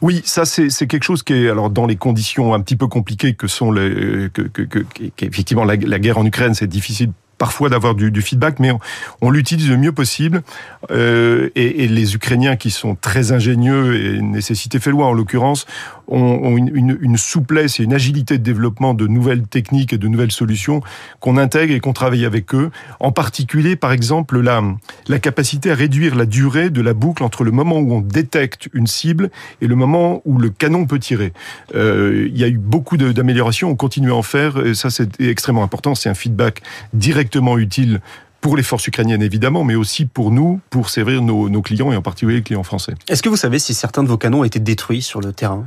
Oui, 0.03 0.23
ça 0.25 0.45
c'est 0.45 0.87
quelque 0.87 1.03
chose 1.03 1.23
qui 1.23 1.33
est 1.33 1.51
alors 1.51 1.71
dans 1.71 1.87
les 1.87 1.97
conditions 1.97 2.55
un 2.55 2.61
petit 2.61 2.77
peu 2.77 2.87
compliquées 2.87 3.35
que 3.35 3.49
sont 3.49 3.73
les 3.73 4.29
que, 4.33 4.43
que, 4.43 4.63
que 4.63 4.79
qu'effectivement 5.17 5.65
la, 5.65 5.75
la 5.75 5.99
guerre 5.99 6.19
en 6.19 6.27
Ukraine, 6.27 6.55
c'est 6.55 6.69
difficile 6.69 7.11
parfois 7.39 7.69
d'avoir 7.69 7.95
du, 7.95 8.21
feedback, 8.21 8.59
mais 8.59 8.71
on, 9.21 9.31
l'utilise 9.31 9.71
le 9.71 9.77
mieux 9.77 9.93
possible. 9.93 10.43
Euh, 10.91 11.51
et, 11.55 11.89
les 11.89 12.15
Ukrainiens 12.15 12.57
qui 12.57 12.71
sont 12.71 12.97
très 12.97 13.33
ingénieux 13.33 14.17
et 14.17 14.21
nécessité 14.21 14.81
fait 14.81 14.91
loi 14.91 15.07
en 15.07 15.13
l'occurrence, 15.13 15.67
ont, 16.09 16.57
une, 16.57 17.17
souplesse 17.17 17.81
et 17.81 17.85
une 17.85 17.93
agilité 17.93 18.39
de 18.39 18.43
développement 18.43 18.95
de 18.95 19.07
nouvelles 19.07 19.43
techniques 19.43 19.93
et 19.93 19.99
de 19.99 20.09
nouvelles 20.09 20.33
solutions 20.33 20.81
qu'on 21.21 21.37
intègre 21.37 21.75
et 21.75 21.81
qu'on 21.81 21.93
travaille 21.93 22.25
avec 22.25 22.55
eux. 22.55 22.71
En 23.01 23.13
particulier, 23.13 23.77
par 23.77 23.93
exemple, 23.93 24.41
la, 24.41 25.19
capacité 25.19 25.71
à 25.71 25.75
réduire 25.75 26.15
la 26.15 26.27
durée 26.27 26.71
de 26.71 26.81
la 26.81 26.95
boucle 26.95 27.23
entre 27.23 27.45
le 27.45 27.51
moment 27.51 27.79
où 27.79 27.93
on 27.93 28.01
détecte 28.01 28.69
une 28.73 28.87
cible 28.87 29.31
et 29.61 29.67
le 29.67 29.75
moment 29.75 30.23
où 30.25 30.39
le 30.39 30.51
canon 30.51 30.87
peut 30.87 30.99
tirer. 30.99 31.33
Euh, 31.75 32.29
il 32.31 32.39
y 32.39 32.45
a 32.45 32.49
eu 32.49 32.59
beaucoup 32.59 32.97
d'améliorations, 32.97 33.71
on 33.71 33.77
continue 33.77 34.11
à 34.11 34.15
en 34.15 34.23
faire, 34.23 34.65
et 34.65 34.75
ça 34.75 34.91
c'est 34.91 35.21
extrêmement 35.21 35.63
important. 35.63 35.95
C'est 35.95 36.09
un 36.09 36.15
feedback 36.15 36.63
directement 37.29 37.59
utile 37.59 38.01
pour 38.41 38.57
les 38.57 38.63
forces 38.63 38.87
ukrainiennes 38.87 39.23
évidemment, 39.23 39.65
mais 39.65 39.75
aussi 39.75 40.07
pour 40.07 40.31
nous, 40.31 40.61
pour 40.71 40.89
servir 40.89 41.21
nos, 41.21 41.49
nos 41.49 41.61
clients 41.61 41.93
et 41.93 41.97
en 41.97 42.03
particulier 42.03 42.37
les 42.37 42.43
clients 42.43 42.63
français. 42.63 42.95
Est-ce 43.09 43.23
que 43.23 43.29
vous 43.29 43.37
savez 43.37 43.59
si 43.59 43.75
certains 43.75 44.03
de 44.03 44.09
vos 44.09 44.17
canons 44.17 44.41
ont 44.41 44.45
été 44.45 44.61
détruits 44.61 45.03
sur 45.03 45.21
le 45.21 45.33
terrain? 45.33 45.67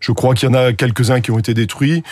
Je 0.00 0.12
crois 0.12 0.34
qu'il 0.34 0.48
y 0.48 0.52
en 0.52 0.54
a 0.54 0.72
quelques-uns 0.72 1.20
qui 1.20 1.30
ont 1.30 1.38
été 1.38 1.54
détruits. 1.54 2.02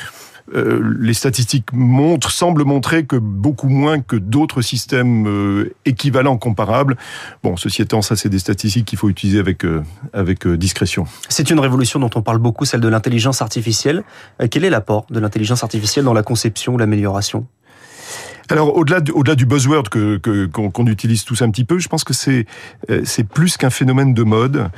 Euh, 0.55 0.97
les 0.99 1.15
statistiques 1.15 1.73
montrent, 1.73 2.31
semblent 2.31 2.65
montrer 2.65 3.05
que 3.05 3.17
beaucoup 3.17 3.69
moins 3.69 4.01
que 4.01 4.17
d'autres 4.17 4.63
systèmes 4.63 5.27
euh, 5.27 5.75
équivalents, 5.85 6.39
comparables. 6.39 6.97
Bon, 7.43 7.57
ceci 7.57 7.83
étant, 7.83 8.01
ça, 8.01 8.17
c'est 8.17 8.29
des 8.29 8.39
statistiques 8.39 8.87
qu'il 8.87 8.99
faut 8.99 9.09
utiliser 9.09 9.41
avec, 9.41 9.65
euh, 9.65 9.83
avec 10.13 10.47
discrétion. 10.47 11.07
C'est 11.29 11.51
une 11.51 11.61
révolution 11.61 11.99
dont 11.99 12.11
on 12.15 12.23
parle 12.23 12.39
beaucoup, 12.39 12.65
celle 12.65 12.81
de 12.81 12.89
l'intelligence 12.89 13.43
artificielle. 13.43 14.05
quel 14.51 14.65
est 14.65 14.71
l'apport 14.71 15.07
de 15.11 15.19
l'intelligence 15.19 15.63
artificielle 15.65 16.05
dans 16.05 16.15
la 16.15 16.23
conception 16.23 16.75
ou 16.75 16.79
l'amélioration? 16.79 17.47
Alors 18.50 18.77
au-delà 18.77 19.00
du, 19.00 19.47
buzzword 19.47 19.89
que, 19.91 20.17
que 20.17 20.47
qu'on, 20.47 20.87
utilise 20.87 21.25
tous 21.25 21.43
un 21.43 21.50
petit 21.50 21.65
peu, 21.65 21.79
je 21.79 21.89
pense 21.89 22.05
que 22.05 22.15
c'est 22.15 22.47
euh, 22.91 23.03
c'est 23.05 23.25
plus 23.25 23.56
qu'un 23.56 23.71
phénomène 23.71 24.15
de 24.15 24.23
mode. 24.23 24.71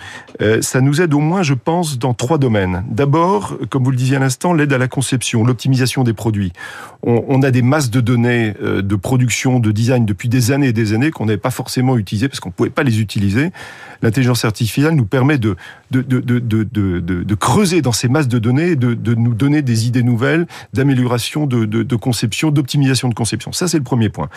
Euh, 0.42 0.60
ça 0.60 0.80
nous 0.80 1.00
aide 1.00 1.14
au 1.14 1.20
moins, 1.20 1.42
je 1.42 1.54
pense, 1.54 1.98
dans 1.98 2.14
trois 2.14 2.38
domaines. 2.38 2.84
D'abord, 2.88 3.56
comme 3.68 3.84
vous 3.84 3.90
le 3.90 3.96
disiez 3.96 4.16
à 4.16 4.18
l'instant, 4.18 4.52
l'aide 4.52 4.72
à 4.72 4.78
la 4.78 4.88
conception, 4.88 5.44
l'optimisation 5.44 6.02
des 6.02 6.14
produits. 6.14 6.52
On, 7.02 7.24
on 7.28 7.42
a 7.42 7.50
des 7.50 7.62
masses 7.62 7.90
de 7.90 8.00
données 8.00 8.54
euh, 8.62 8.82
de 8.82 8.96
production, 8.96 9.60
de 9.60 9.70
design 9.70 10.04
depuis 10.04 10.28
des 10.28 10.50
années 10.50 10.68
et 10.68 10.72
des 10.72 10.92
années 10.92 11.10
qu'on 11.10 11.26
n'avait 11.26 11.38
pas 11.38 11.50
forcément 11.50 11.96
utilisées 11.96 12.28
parce 12.28 12.40
qu'on 12.40 12.50
pouvait 12.50 12.70
pas 12.70 12.82
les 12.82 13.00
utiliser. 13.00 13.50
L'intelligence 14.02 14.44
artificielle 14.44 14.94
nous 14.94 15.06
permet 15.06 15.38
de 15.38 15.56
de, 15.90 16.02
de, 16.02 16.20
de, 16.20 16.38
de, 16.38 17.00
de, 17.00 17.34
creuser 17.34 17.82
dans 17.82 17.92
ces 17.92 18.08
masses 18.08 18.28
de 18.28 18.38
données, 18.38 18.76
de, 18.76 18.94
de 18.94 19.14
nous 19.14 19.34
donner 19.34 19.60
des 19.60 19.88
idées 19.88 20.04
nouvelles 20.04 20.46
d'amélioration 20.72 21.46
de, 21.46 21.64
de 21.64 21.96
conception, 21.96 22.52
d'optimisation 22.52 23.08
de 23.08 23.14
conception. 23.14 23.52
Ça, 23.60 23.68
c'est 23.68 23.76
le 23.76 23.84
premier 23.84 24.08
point. 24.08 24.30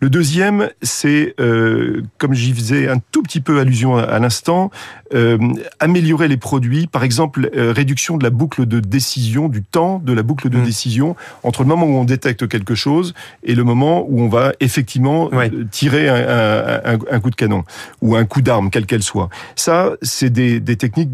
Le 0.00 0.08
deuxième, 0.08 0.70
c'est, 0.80 1.34
euh, 1.38 2.02
comme 2.16 2.32
j'y 2.32 2.54
faisais 2.54 2.88
un 2.88 2.96
tout 3.12 3.22
petit 3.22 3.42
peu 3.42 3.60
allusion 3.60 3.98
à, 3.98 4.04
à 4.04 4.18
l'instant, 4.18 4.70
euh, 5.12 5.36
améliorer 5.80 6.28
les 6.28 6.38
produits, 6.38 6.86
par 6.86 7.04
exemple, 7.04 7.50
euh, 7.54 7.72
réduction 7.72 8.16
de 8.16 8.22
la 8.24 8.30
boucle 8.30 8.64
de 8.64 8.80
décision, 8.80 9.50
du 9.50 9.62
temps 9.62 9.98
de 9.98 10.14
la 10.14 10.22
boucle 10.22 10.48
de 10.48 10.56
mmh. 10.56 10.64
décision 10.64 11.16
entre 11.42 11.62
le 11.62 11.68
moment 11.68 11.84
où 11.84 11.96
on 11.96 12.04
détecte 12.04 12.48
quelque 12.48 12.74
chose 12.74 13.12
et 13.42 13.54
le 13.54 13.64
moment 13.64 14.06
où 14.08 14.22
on 14.22 14.28
va 14.28 14.52
effectivement 14.60 15.28
ouais. 15.28 15.50
tirer 15.70 16.08
un, 16.08 16.94
un, 16.94 16.98
un, 17.10 17.20
coup 17.20 17.28
de 17.28 17.36
canon 17.36 17.64
ou 18.00 18.16
un 18.16 18.24
coup 18.24 18.40
d'arme, 18.40 18.70
quelle 18.70 18.86
qu'elle 18.86 19.02
soit. 19.02 19.28
Ça, 19.56 19.92
c'est 20.00 20.30
des, 20.30 20.58
des 20.58 20.76
techniques, 20.76 21.10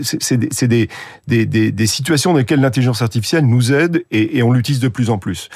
c'est 0.00 0.68
des, 0.68 0.88
situations 1.86 2.32
dans 2.32 2.38
lesquelles 2.38 2.60
l'intelligence 2.60 3.02
artificielle 3.02 3.44
nous 3.44 3.72
aide 3.72 4.04
et, 4.10 4.38
et 4.38 4.42
on 4.42 4.52
l'utilise 4.52 4.80
de 4.80 4.88
plus 4.88 5.10
en 5.10 5.18
plus. 5.18 5.50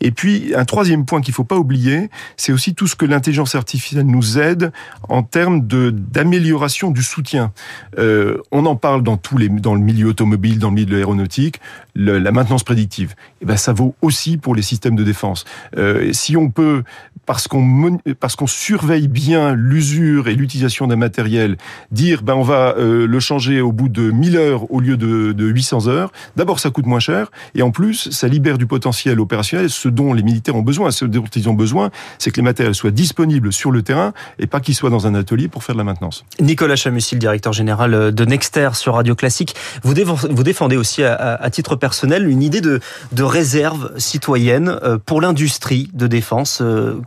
Et 0.00 0.12
puis, 0.12 0.54
un 0.54 0.61
troisième 0.64 1.04
point 1.04 1.20
qu'il 1.20 1.34
faut 1.34 1.44
pas 1.44 1.56
oublier, 1.56 2.10
c'est 2.36 2.52
aussi 2.52 2.74
tout 2.74 2.86
ce 2.86 2.96
que 2.96 3.06
l'intelligence 3.06 3.54
artificielle 3.54 4.06
nous 4.06 4.38
aide 4.38 4.72
en 5.08 5.22
termes 5.22 5.66
d'amélioration 5.66 6.90
du 6.90 7.02
soutien. 7.02 7.52
Euh, 7.98 8.38
on 8.50 8.66
en 8.66 8.76
parle 8.76 9.02
dans 9.02 9.16
tous 9.16 9.38
les 9.38 9.48
dans 9.48 9.74
le 9.74 9.80
milieu 9.80 10.08
automobile, 10.08 10.58
dans 10.58 10.68
le 10.68 10.74
milieu 10.74 10.86
de 10.86 10.94
l'aéronautique, 10.94 11.60
la 11.94 12.32
maintenance 12.32 12.64
prédictive. 12.64 13.12
Et 13.12 13.42
eh 13.42 13.46
ben 13.46 13.56
ça 13.56 13.72
vaut 13.72 13.94
aussi 14.02 14.38
pour 14.38 14.54
les 14.54 14.62
systèmes 14.62 14.96
de 14.96 15.04
défense. 15.04 15.44
Euh, 15.76 16.12
si 16.12 16.36
on 16.36 16.50
peut 16.50 16.84
parce 17.26 17.48
qu'on 17.48 17.98
parce 18.20 18.36
qu'on 18.36 18.46
surveille 18.46 19.08
bien 19.08 19.54
l'usure 19.54 20.28
et 20.28 20.34
l'utilisation 20.34 20.86
d'un 20.86 20.96
matériel, 20.96 21.56
dire 21.90 22.22
ben 22.22 22.34
on 22.34 22.42
va 22.42 22.74
euh, 22.76 23.06
le 23.06 23.20
changer 23.20 23.60
au 23.60 23.72
bout 23.72 23.88
de 23.88 24.10
1000 24.10 24.36
heures 24.36 24.70
au 24.72 24.80
lieu 24.80 24.96
de, 24.96 25.32
de 25.32 25.46
800 25.46 25.88
heures. 25.88 26.12
D'abord 26.36 26.60
ça 26.60 26.70
coûte 26.70 26.86
moins 26.86 27.00
cher 27.00 27.30
et 27.54 27.62
en 27.62 27.70
plus 27.70 28.10
ça 28.10 28.28
libère 28.28 28.58
du 28.58 28.66
potentiel 28.66 29.20
opérationnel, 29.20 29.70
ce 29.70 29.88
dont 29.88 30.12
les 30.12 30.22
militaires 30.22 30.56
ont 30.56 30.62
besoin, 30.62 30.90
ce 30.90 31.04
dont 31.04 31.24
ils 31.24 31.48
ont 31.48 31.54
besoin, 31.54 31.90
c'est 32.18 32.30
que 32.30 32.36
les 32.36 32.42
matériels 32.42 32.74
soient 32.74 32.90
disponibles 32.90 33.52
sur 33.52 33.70
le 33.70 33.82
terrain 33.82 34.12
et 34.38 34.46
pas 34.46 34.60
qu'ils 34.60 34.74
soient 34.74 34.90
dans 34.90 35.06
un 35.06 35.14
atelier 35.14 35.48
pour 35.48 35.64
faire 35.64 35.74
de 35.74 35.78
la 35.78 35.84
maintenance. 35.84 36.24
Nicolas 36.40 36.76
Chamussi, 36.76 37.14
le 37.14 37.20
directeur 37.20 37.52
général 37.52 38.12
de 38.12 38.24
Nexter 38.24 38.70
sur 38.74 38.94
Radio 38.94 39.14
Classique, 39.14 39.54
vous, 39.82 39.94
défendez 39.94 40.76
aussi 40.76 41.02
à, 41.02 41.50
titre 41.50 41.76
personnel 41.76 42.28
une 42.28 42.42
idée 42.42 42.60
de, 42.60 42.80
de 43.12 43.22
réserve 43.22 43.92
citoyenne 43.98 44.78
euh, 44.82 44.98
pour 44.98 45.20
l'industrie 45.20 45.90
de 45.92 46.06
défense. 46.06 46.62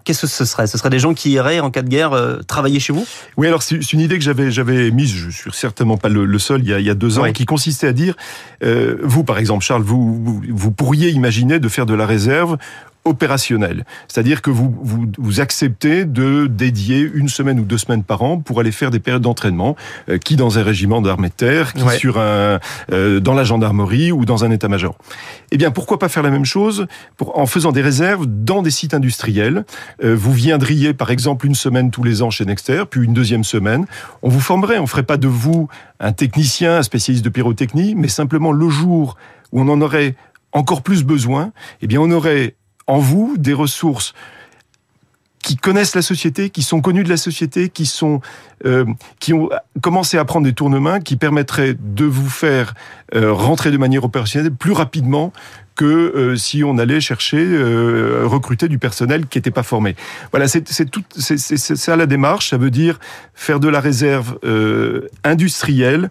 Qu'est-ce 0.06 0.22
que 0.22 0.28
ce 0.28 0.46
serait? 0.46 0.68
Ce 0.68 0.78
serait 0.78 0.92
des 0.92 1.00
gens 1.00 1.14
qui 1.14 1.32
iraient 1.32 1.60
en 1.60 1.72
cas 1.72 1.82
de 1.82 1.90
guerre 1.90 2.14
euh, 2.14 2.38
travailler 2.48 2.80
chez 2.80 2.94
vous? 2.94 3.06
Oui, 3.36 3.48
alors 3.48 3.64
c'est 3.64 3.92
une 3.92 4.00
idée 4.00 4.18
que 4.18 4.24
j'avais 4.24 4.52
j'avais 4.52 4.92
mise, 4.92 5.14
je 5.14 5.30
suis 5.32 5.52
certainement 5.52 5.98
pas 5.98 6.10
le, 6.10 6.26
le 6.26 6.40
seul, 6.40 6.62
il 6.62 6.70
y, 6.70 6.74
a, 6.74 6.80
il 6.80 6.86
y 6.86 6.92
a 6.92 6.94
deux 6.94 7.20
ans, 7.20 7.24
oui. 7.24 7.34
qui 7.34 7.46
consistait 7.46 7.88
à 7.88 7.94
dire, 7.94 8.16
euh, 8.64 8.98
vous 9.02 9.24
par 9.24 9.40
exemple, 9.40 9.66
Charles, 9.66 9.82
vous, 9.82 10.24
vous, 10.24 10.42
vous 10.48 10.72
pourriez 10.72 11.10
imaginer 11.10 11.60
de 11.60 11.68
faire 11.68 11.86
de 11.86 11.96
la 11.96 12.06
réserve 12.06 12.58
opérationnel. 13.06 13.86
C'est-à-dire 14.08 14.42
que 14.42 14.50
vous, 14.50 14.76
vous, 14.82 15.06
vous, 15.18 15.40
acceptez 15.40 16.06
de 16.06 16.48
dédier 16.48 17.10
une 17.14 17.30
semaine 17.30 17.60
ou 17.60 17.64
deux 17.64 17.78
semaines 17.78 18.04
par 18.04 18.24
an 18.24 18.40
pour 18.40 18.60
aller 18.60 18.72
faire 18.72 18.90
des 18.90 19.00
périodes 19.00 19.22
d'entraînement, 19.22 19.76
euh, 20.10 20.18
qui 20.18 20.36
dans 20.36 20.58
un 20.58 20.64
régiment 20.64 21.02
d'armée 21.02 21.30
de 21.30 21.34
terre, 21.34 21.74
qui 21.74 21.88
sur 21.98 22.18
un, 22.18 22.60
euh, 22.92 23.20
dans 23.20 23.36
la 23.36 23.44
gendarmerie 23.44 24.12
ou 24.12 24.26
dans 24.26 24.44
un 24.44 24.50
état-major. 24.50 24.96
Eh 25.52 25.58
bien, 25.58 25.70
pourquoi 25.70 26.00
pas 26.00 26.10
faire 26.10 26.24
la 26.24 26.32
même 26.32 26.46
chose 26.46 26.88
pour, 27.16 27.38
en 27.38 27.46
faisant 27.46 27.72
des 27.72 27.84
réserves 27.84 28.26
dans 28.26 28.64
des 28.64 28.72
sites 28.72 28.96
industriels 28.96 29.66
euh, 30.04 30.16
Vous 30.16 30.34
viendriez, 30.34 30.94
par 30.94 31.12
exemple, 31.12 31.46
une 31.46 31.56
semaine 31.56 31.92
tous 31.92 32.04
les 32.04 32.24
ans 32.24 32.32
chez 32.32 32.46
Nexter, 32.46 32.84
puis 32.90 33.06
une 33.06 33.14
deuxième 33.14 33.44
semaine. 33.44 33.86
On 34.24 34.30
vous 34.30 34.42
formerait, 34.42 34.80
on 34.80 34.88
ferait 34.88 35.04
pas 35.04 35.18
de 35.18 35.28
vous 35.28 35.68
un 36.00 36.12
technicien, 36.12 36.78
un 36.78 36.84
spécialiste 36.84 37.24
de 37.24 37.30
pyrotechnie, 37.30 37.94
mais 37.96 38.08
simplement 38.08 38.52
le 38.52 38.68
jour 38.70 39.16
où 39.52 39.62
on 39.62 39.70
en 39.70 39.80
aurait 39.82 40.16
encore 40.52 40.82
plus 40.82 41.04
besoin, 41.04 41.52
eh 41.82 41.88
bien, 41.88 42.00
on 42.00 42.10
aurait 42.12 42.56
en 42.88 43.00
vous 43.00 43.36
des 43.38 43.54
ressources 43.54 44.14
qui 45.46 45.58
connaissent 45.58 45.94
la 45.94 46.02
société, 46.02 46.50
qui 46.50 46.64
sont 46.64 46.82
connues 46.82 47.04
de 47.04 47.10
la 47.10 47.18
société, 47.18 47.70
qui 47.70 47.86
sont 47.86 48.20
euh, 48.66 48.84
qui 49.20 49.32
ont 49.32 49.50
commencé 49.80 50.18
à 50.18 50.26
prendre 50.26 50.44
des 50.44 50.54
tournements 50.54 51.00
qui 51.00 51.18
permettraient 51.18 51.76
de 51.80 52.04
vous 52.04 52.30
faire 52.30 52.74
euh, 53.14 53.32
rentrer 53.32 53.70
de 53.70 53.78
manière 53.78 54.04
opérationnelle 54.04 54.52
plus 54.52 54.72
rapidement 54.72 55.32
que 55.76 55.86
euh, 55.86 56.36
si 56.36 56.64
on 56.64 56.80
allait 56.80 57.00
chercher 57.00 57.46
recruter 58.24 58.68
du 58.68 58.80
personnel 58.80 59.28
qui 59.28 59.38
n'était 59.38 59.52
pas 59.52 59.62
formé. 59.62 59.96
Voilà, 60.32 60.48
c'est 60.48 60.64
tout, 60.90 61.04
c'est 61.16 61.38
ça 61.38 61.96
la 61.96 62.08
démarche. 62.08 62.50
Ça 62.50 62.58
veut 62.58 62.72
dire 62.72 63.00
faire 63.36 63.60
de 63.60 63.68
la 63.68 63.80
réserve 63.80 64.40
industrielle 65.24 66.10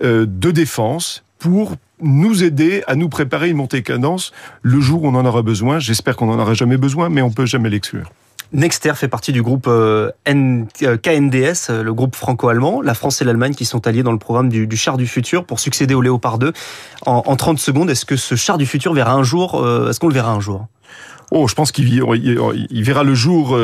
de 0.00 0.50
défense 0.52 1.24
pour 1.40 1.74
nous 2.00 2.44
aider 2.44 2.82
à 2.86 2.94
nous 2.94 3.08
préparer 3.08 3.50
une 3.50 3.56
montée 3.56 3.82
cadence 3.82 4.32
le 4.62 4.80
jour 4.80 5.04
où 5.04 5.08
on 5.08 5.14
en 5.14 5.24
aura 5.24 5.42
besoin. 5.42 5.78
J'espère 5.78 6.16
qu'on 6.16 6.26
n'en 6.26 6.38
aura 6.38 6.54
jamais 6.54 6.76
besoin, 6.76 7.08
mais 7.08 7.22
on 7.22 7.30
peut 7.30 7.46
jamais 7.46 7.70
l'exclure. 7.70 8.10
Nexter 8.52 8.92
fait 8.94 9.08
partie 9.08 9.32
du 9.32 9.42
groupe 9.42 9.66
euh, 9.66 10.10
KNDS, 10.24 11.70
euh, 11.70 11.82
le 11.82 11.92
groupe 11.92 12.14
franco-allemand. 12.14 12.80
La 12.80 12.94
France 12.94 13.20
et 13.20 13.24
l'Allemagne 13.24 13.54
qui 13.54 13.64
sont 13.64 13.86
alliés 13.86 14.04
dans 14.04 14.12
le 14.12 14.18
programme 14.18 14.48
du, 14.48 14.76
char 14.76 14.96
du 14.96 15.06
futur 15.06 15.44
pour 15.44 15.58
succéder 15.58 15.94
au 15.94 16.00
Léopard 16.00 16.38
2. 16.38 16.52
En, 17.06 17.22
en 17.26 17.36
30 17.36 17.58
secondes, 17.58 17.90
est-ce 17.90 18.04
que 18.04 18.16
ce 18.16 18.36
char 18.36 18.56
du 18.56 18.66
futur 18.66 18.92
verra 18.92 19.14
un 19.14 19.24
jour 19.24 19.56
euh, 19.56 19.90
Est-ce 19.90 19.98
qu'on 19.98 20.08
le 20.08 20.14
verra 20.14 20.32
un 20.32 20.40
jour? 20.40 20.66
Oh, 21.32 21.48
je 21.48 21.54
pense 21.54 21.72
qu'il 21.72 21.88
il 21.92 22.84
verra 22.84 23.02
le 23.02 23.14
jour 23.14 23.58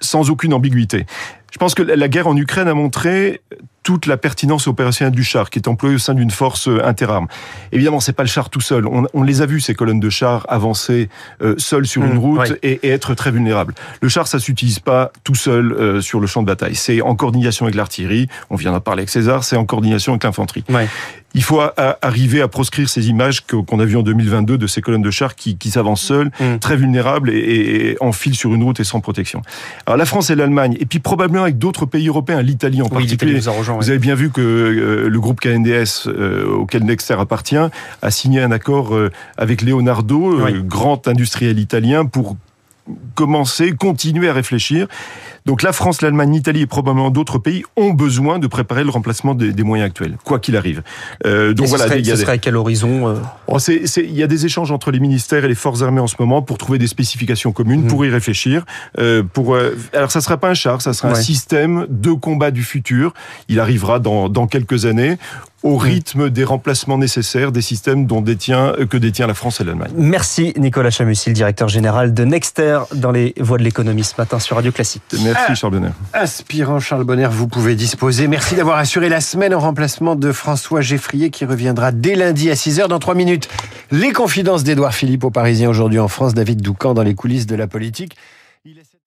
sans 0.00 0.28
aucune 0.28 0.52
ambiguïté. 0.52 1.06
Je 1.50 1.56
pense 1.56 1.74
que 1.74 1.82
la 1.82 2.08
guerre 2.08 2.26
en 2.26 2.36
Ukraine 2.36 2.68
a 2.68 2.74
montré 2.74 3.40
toute 3.82 4.06
la 4.06 4.16
pertinence 4.16 4.66
opérationnelle 4.66 5.14
du 5.14 5.24
char 5.24 5.50
qui 5.50 5.58
est 5.58 5.68
employé 5.68 5.94
au 5.94 5.98
sein 5.98 6.14
d'une 6.14 6.30
force 6.30 6.68
euh, 6.68 6.84
interarme. 6.84 7.28
Évidemment, 7.72 8.00
c'est 8.00 8.12
pas 8.12 8.22
le 8.22 8.28
char 8.28 8.50
tout 8.50 8.60
seul. 8.60 8.86
On, 8.86 9.06
on, 9.14 9.22
les 9.22 9.42
a 9.42 9.46
vus 9.46 9.60
ces 9.60 9.74
colonnes 9.74 10.00
de 10.00 10.10
chars 10.10 10.44
avancer 10.48 11.08
euh, 11.42 11.54
seules 11.58 11.86
sur 11.86 12.04
une 12.04 12.14
mmh, 12.14 12.18
route 12.18 12.58
et, 12.62 12.80
et, 12.82 12.90
être 12.90 13.14
très 13.14 13.30
vulnérables. 13.30 13.74
Le 14.00 14.08
char, 14.08 14.26
ça 14.26 14.38
s'utilise 14.38 14.80
pas 14.80 15.12
tout 15.24 15.34
seul 15.34 15.72
euh, 15.72 16.00
sur 16.00 16.20
le 16.20 16.26
champ 16.26 16.42
de 16.42 16.46
bataille. 16.46 16.74
C'est 16.74 17.00
en 17.00 17.14
coordination 17.14 17.64
avec 17.64 17.74
l'artillerie. 17.74 18.28
On 18.50 18.56
vient 18.56 18.72
d'en 18.72 18.80
parler 18.80 19.00
avec 19.00 19.10
César. 19.10 19.44
C'est 19.44 19.56
en 19.56 19.64
coordination 19.64 20.12
avec 20.12 20.24
l'infanterie. 20.24 20.64
Ouais 20.68 20.88
il 21.34 21.42
faut 21.42 21.60
arriver 21.76 22.40
à 22.40 22.48
proscrire 22.48 22.88
ces 22.88 23.08
images 23.08 23.42
qu'on 23.42 23.78
a 23.78 23.84
vues 23.84 23.96
en 23.96 24.02
2022 24.02 24.58
de 24.58 24.66
ces 24.66 24.80
colonnes 24.80 25.02
de 25.02 25.10
chars 25.10 25.34
qui, 25.34 25.56
qui 25.56 25.70
s'avancent 25.70 26.02
seules, 26.02 26.30
mm. 26.40 26.58
très 26.58 26.76
vulnérables 26.76 27.30
et, 27.30 27.90
et, 27.90 27.96
enfilent 28.00 28.34
sur 28.34 28.54
une 28.54 28.62
route 28.62 28.80
et 28.80 28.84
sans 28.84 29.00
protection. 29.00 29.42
Alors 29.86 29.96
la 29.96 30.06
France 30.06 30.30
et 30.30 30.34
l'Allemagne, 30.34 30.76
et 30.80 30.86
puis 30.86 30.98
probablement 30.98 31.42
avec 31.42 31.58
d'autres 31.58 31.86
pays 31.86 32.08
européens, 32.08 32.42
l'Italie 32.42 32.82
en 32.82 32.88
particulier. 32.88 33.40
Vous 33.40 33.90
avez 33.90 33.98
bien 33.98 34.14
vu 34.14 34.30
que 34.30 34.40
euh, 34.40 35.08
le 35.08 35.20
groupe 35.20 35.40
KNDS 35.40 36.06
euh, 36.06 36.46
auquel 36.46 36.84
Nexter 36.84 37.14
appartient 37.18 37.56
a 37.56 38.10
signé 38.10 38.40
un 38.40 38.50
accord 38.50 38.94
euh, 38.94 39.10
avec 39.36 39.62
Leonardo, 39.62 40.38
grand 40.64 41.08
industriel 41.08 41.58
italien, 41.58 42.06
pour 42.06 42.36
commencer, 43.14 43.72
continuer 43.72 44.28
à 44.28 44.32
réfléchir. 44.32 44.86
Donc 45.46 45.62
la 45.62 45.72
France, 45.72 46.02
l'Allemagne, 46.02 46.32
l'Italie 46.32 46.62
et 46.62 46.66
probablement 46.66 47.10
d'autres 47.10 47.38
pays 47.38 47.64
ont 47.76 47.90
besoin 47.90 48.38
de 48.38 48.46
préparer 48.46 48.84
le 48.84 48.90
remplacement 48.90 49.34
des, 49.34 49.52
des 49.52 49.62
moyens 49.62 49.88
actuels, 49.88 50.16
quoi 50.24 50.38
qu'il 50.38 50.56
arrive. 50.56 50.82
Euh, 51.26 51.54
donc 51.54 51.68
voilà, 51.68 51.84
serait, 51.84 52.00
il 52.00 52.06
y 52.06 52.12
a 52.12 52.16
ce 52.16 52.22
serait 52.22 52.32
à 52.32 52.38
quel 52.38 52.56
horizon 52.56 53.08
euh 53.08 53.14
oh, 53.46 53.58
c'est, 53.58 53.86
c'est, 53.86 54.04
Il 54.04 54.14
y 54.14 54.22
a 54.22 54.26
des 54.26 54.44
échanges 54.44 54.70
entre 54.70 54.90
les 54.90 55.00
ministères 55.00 55.44
et 55.44 55.48
les 55.48 55.54
forces 55.54 55.82
armées 55.82 56.00
en 56.00 56.06
ce 56.06 56.16
moment 56.18 56.42
pour 56.42 56.58
trouver 56.58 56.78
des 56.78 56.86
spécifications 56.86 57.52
communes, 57.52 57.84
mmh. 57.84 57.88
pour 57.88 58.04
y 58.04 58.10
réfléchir. 58.10 58.64
Euh, 58.98 59.22
pour 59.22 59.56
alors 59.94 60.10
ça 60.10 60.20
sera 60.20 60.36
pas 60.36 60.50
un 60.50 60.54
char, 60.54 60.82
ça 60.82 60.92
sera 60.92 61.12
ouais. 61.12 61.18
un 61.18 61.22
système 61.22 61.86
de 61.88 62.12
combat 62.12 62.50
du 62.50 62.62
futur. 62.62 63.14
Il 63.48 63.60
arrivera 63.60 63.98
dans, 63.98 64.28
dans 64.28 64.46
quelques 64.46 64.84
années 64.84 65.16
au 65.62 65.76
rythme 65.76 66.30
des 66.30 66.44
remplacements 66.44 66.98
nécessaires 66.98 67.52
des 67.52 67.60
systèmes 67.60 68.06
dont 68.06 68.20
détient, 68.22 68.72
que 68.88 68.96
détient 68.96 69.26
la 69.26 69.34
France 69.34 69.60
et 69.60 69.64
l'Allemagne. 69.64 69.90
Merci 69.94 70.54
Nicolas 70.56 70.90
Chamussi, 70.90 71.30
le 71.30 71.34
directeur 71.34 71.68
général 71.68 72.14
de 72.14 72.24
Nexter 72.24 72.80
dans 72.94 73.10
les 73.10 73.34
voies 73.38 73.58
de 73.58 73.62
l'économie 73.62 74.04
ce 74.04 74.14
matin 74.16 74.38
sur 74.38 74.56
Radio 74.56 74.72
Classique. 74.72 75.02
Merci 75.22 75.42
ah, 75.48 75.54
Charles 75.54 75.72
Bonner. 75.74 75.90
Aspirant 76.12 76.80
Charles 76.80 77.04
Bonner, 77.04 77.28
vous 77.30 77.46
pouvez 77.46 77.74
disposer. 77.74 78.26
Merci 78.26 78.54
d'avoir 78.54 78.78
assuré 78.78 79.08
la 79.08 79.20
semaine 79.20 79.54
en 79.54 79.60
remplacement 79.60 80.16
de 80.16 80.32
François 80.32 80.80
Geffrier 80.80 81.30
qui 81.30 81.44
reviendra 81.44 81.92
dès 81.92 82.14
lundi 82.14 82.50
à 82.50 82.54
6h 82.54 82.88
dans 82.88 82.98
3 82.98 83.14
minutes. 83.14 83.48
Les 83.90 84.12
confidences 84.12 84.64
d'Edouard 84.64 84.94
Philippe 84.94 85.24
au 85.24 85.30
Parisien 85.30 85.68
aujourd'hui 85.68 85.98
en 85.98 86.08
France, 86.08 86.34
David 86.34 86.62
Doucan 86.62 86.94
dans 86.94 87.02
les 87.02 87.14
coulisses 87.14 87.46
de 87.46 87.56
la 87.56 87.66
politique. 87.66 88.16